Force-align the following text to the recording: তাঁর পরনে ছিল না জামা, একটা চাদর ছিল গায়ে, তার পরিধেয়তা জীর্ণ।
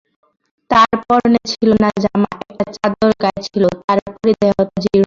তাঁর 0.71 0.93
পরনে 1.07 1.41
ছিল 1.47 1.69
না 1.83 1.89
জামা, 2.03 2.29
একটা 2.43 2.65
চাদর 2.77 3.11
ছিল 3.45 3.63
গায়ে, 3.67 3.77
তার 3.81 3.97
পরিধেয়তা 4.15 4.63
জীর্ণ। 4.83 4.99